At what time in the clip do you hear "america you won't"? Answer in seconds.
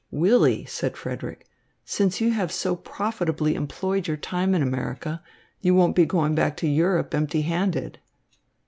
4.63-5.95